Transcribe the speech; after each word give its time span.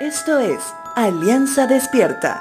Esto 0.00 0.38
es 0.38 0.60
Alianza 0.94 1.66
Despierta. 1.66 2.40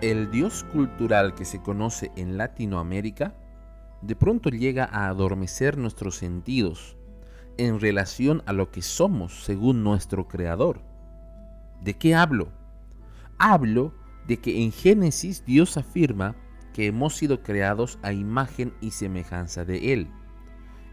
El 0.00 0.30
Dios 0.30 0.64
cultural 0.72 1.34
que 1.34 1.44
se 1.44 1.60
conoce 1.60 2.12
en 2.16 2.38
Latinoamérica 2.38 3.34
de 4.00 4.16
pronto 4.16 4.48
llega 4.48 4.88
a 4.90 5.08
adormecer 5.08 5.76
nuestros 5.76 6.16
sentidos 6.16 6.96
en 7.58 7.80
relación 7.80 8.42
a 8.46 8.54
lo 8.54 8.70
que 8.70 8.80
somos 8.80 9.44
según 9.44 9.84
nuestro 9.84 10.28
Creador. 10.28 10.80
¿De 11.82 11.92
qué 11.92 12.14
hablo? 12.14 12.48
Hablo 13.38 13.92
de 14.26 14.38
que 14.38 14.62
en 14.62 14.72
Génesis 14.72 15.44
Dios 15.44 15.76
afirma 15.76 16.36
que 16.74 16.86
hemos 16.86 17.14
sido 17.14 17.42
creados 17.42 17.98
a 18.02 18.12
imagen 18.12 18.74
y 18.82 18.90
semejanza 18.90 19.64
de 19.64 19.94
Él. 19.94 20.10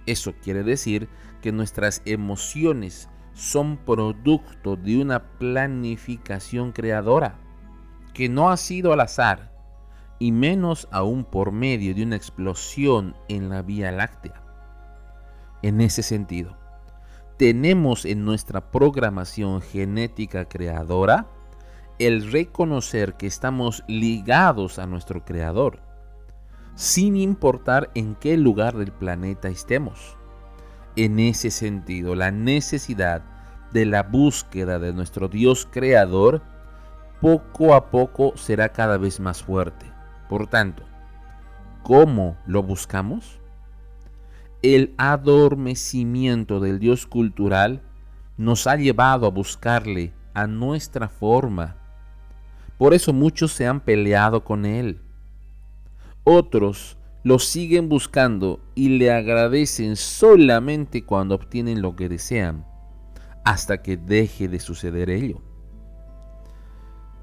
Eso 0.06 0.34
quiere 0.42 0.64
decir 0.64 1.10
que 1.42 1.52
nuestras 1.52 2.02
emociones 2.06 3.10
son 3.34 3.78
producto 3.78 4.76
de 4.76 5.02
una 5.02 5.24
planificación 5.38 6.72
creadora, 6.72 7.40
que 8.14 8.30
no 8.30 8.50
ha 8.50 8.58
sido 8.58 8.94
al 8.94 9.02
azar, 9.02 9.52
y 10.20 10.32
menos 10.32 10.88
aún 10.92 11.26
por 11.26 11.52
medio 11.52 11.96
de 11.96 12.04
una 12.04 12.16
explosión 12.16 13.16
en 13.28 13.50
la 13.50 13.64
Vía 13.64 13.92
Láctea. 13.92 14.44
En 15.64 15.82
ese 15.82 16.04
sentido, 16.04 16.58
tenemos 17.38 18.06
en 18.06 18.24
nuestra 18.24 18.70
programación 18.70 19.62
genética 19.62 20.46
creadora 20.46 21.28
el 22.08 22.32
reconocer 22.32 23.14
que 23.14 23.28
estamos 23.28 23.84
ligados 23.88 24.80
a 24.80 24.88
nuestro 24.88 25.24
Creador, 25.24 25.78
sin 26.74 27.16
importar 27.16 27.92
en 27.94 28.16
qué 28.16 28.38
lugar 28.38 28.76
del 28.76 28.92
planeta 28.92 29.50
estemos. 29.50 30.18
En 30.96 31.20
ese 31.20 31.52
sentido, 31.52 32.16
la 32.16 32.32
necesidad 32.32 33.22
de 33.72 33.86
la 33.86 34.02
búsqueda 34.02 34.80
de 34.80 34.94
nuestro 34.94 35.28
Dios 35.28 35.68
Creador 35.70 36.42
poco 37.22 37.76
a 37.76 37.92
poco 37.92 38.34
será 38.36 38.70
cada 38.70 38.98
vez 38.98 39.20
más 39.20 39.44
fuerte. 39.44 39.86
Por 40.28 40.48
tanto, 40.48 40.82
¿cómo 41.84 42.36
lo 42.48 42.64
buscamos? 42.64 43.40
El 44.64 44.96
adormecimiento 44.98 46.60
del 46.60 46.80
Dios 46.80 47.06
cultural 47.06 47.84
nos 48.38 48.66
ha 48.66 48.76
llevado 48.76 49.28
a 49.28 49.30
buscarle 49.30 50.14
a 50.34 50.48
nuestra 50.48 51.08
forma 51.08 51.78
por 52.82 52.96
eso 52.96 53.14
muchos 53.14 53.52
se 53.52 53.68
han 53.68 53.82
peleado 53.82 54.44
con 54.44 54.66
él. 54.66 55.04
Otros 56.24 56.98
lo 57.22 57.38
siguen 57.38 57.90
buscando 57.90 58.60
y 58.74 58.98
le 58.98 59.12
agradecen 59.12 59.96
solamente 59.96 61.06
cuando 61.06 61.36
obtienen 61.36 61.84
lo 61.84 61.96
que 61.96 62.10
desean, 62.10 62.66
hasta 63.46 63.84
que 63.84 63.98
deje 63.98 64.48
de 64.48 64.60
suceder 64.60 65.12
ello. 65.12 65.44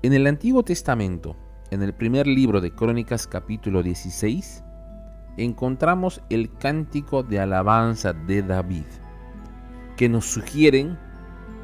En 0.02 0.12
el 0.12 0.28
Antiguo 0.28 0.62
Testamento, 0.62 1.34
en 1.72 1.82
el 1.82 1.92
primer 1.92 2.28
libro 2.28 2.60
de 2.60 2.72
Crónicas 2.72 3.26
capítulo 3.26 3.82
16, 3.82 4.62
encontramos 5.38 6.22
el 6.30 6.56
cántico 6.58 7.24
de 7.24 7.40
alabanza 7.40 8.12
de 8.12 8.42
David, 8.42 8.86
que 9.96 10.08
nos 10.08 10.24
sugieren 10.24 10.96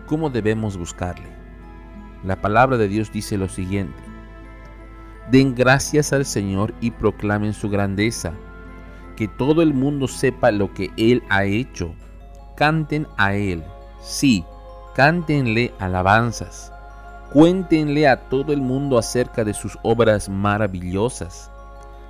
cómo 0.09 0.31
debemos 0.31 0.77
buscarle. 0.77 1.34
La 2.25 2.37
palabra 2.41 2.79
de 2.79 2.89
Dios 2.89 3.13
dice 3.13 3.37
lo 3.37 3.49
siguiente. 3.51 4.03
Den 5.31 5.55
gracias 5.55 6.13
al 6.13 6.25
Señor 6.25 6.73
y 6.81 6.91
proclamen 6.91 7.53
su 7.53 7.69
grandeza. 7.69 8.33
Que 9.17 9.29
todo 9.29 9.61
el 9.61 9.75
mundo 9.75 10.09
sepa 10.09 10.51
lo 10.51 10.73
que 10.73 10.91
Él 10.97 11.23
ha 11.29 11.45
hecho. 11.45 11.95
Canten 12.57 13.07
a 13.19 13.35
Él. 13.35 13.63
Sí, 14.01 14.43
cántenle 14.95 15.75
alabanzas. 15.79 16.73
Cuéntenle 17.31 18.09
a 18.09 18.29
todo 18.29 18.55
el 18.55 18.61
mundo 18.63 18.97
acerca 18.97 19.45
de 19.45 19.53
sus 19.53 19.79
obras 19.83 20.29
maravillosas. 20.31 21.51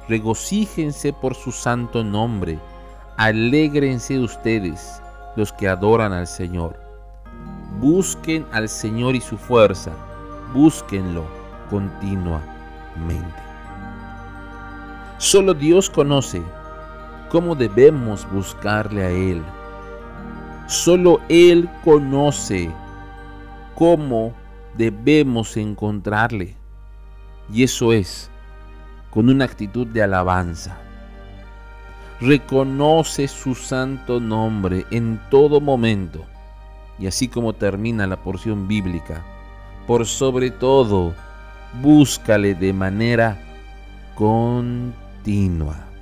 Regocíjense 0.08 1.12
por 1.12 1.34
su 1.34 1.50
santo 1.50 2.04
nombre. 2.04 2.60
Alégrense 3.16 4.18
ustedes, 4.20 5.02
los 5.34 5.52
que 5.52 5.66
adoran 5.66 6.12
al 6.12 6.26
Señor 6.26 6.83
Busquen 7.84 8.46
al 8.50 8.66
Señor 8.70 9.14
y 9.14 9.20
su 9.20 9.36
fuerza. 9.36 9.92
Búsquenlo 10.54 11.22
continuamente. 11.68 13.42
Solo 15.18 15.52
Dios 15.52 15.90
conoce 15.90 16.42
cómo 17.28 17.54
debemos 17.54 18.26
buscarle 18.32 19.04
a 19.04 19.10
Él. 19.10 19.42
Solo 20.66 21.20
Él 21.28 21.68
conoce 21.84 22.70
cómo 23.74 24.32
debemos 24.78 25.54
encontrarle. 25.58 26.56
Y 27.52 27.64
eso 27.64 27.92
es 27.92 28.30
con 29.10 29.28
una 29.28 29.44
actitud 29.44 29.86
de 29.88 30.02
alabanza. 30.02 30.78
Reconoce 32.18 33.28
su 33.28 33.54
santo 33.54 34.20
nombre 34.20 34.86
en 34.90 35.20
todo 35.28 35.60
momento 35.60 36.24
y 36.98 37.06
así 37.06 37.28
como 37.28 37.52
termina 37.52 38.06
la 38.06 38.16
porción 38.16 38.68
bíblica, 38.68 39.24
por 39.86 40.06
sobre 40.06 40.50
todo, 40.50 41.14
búscale 41.82 42.54
de 42.54 42.72
manera 42.72 43.38
continua. 44.14 45.93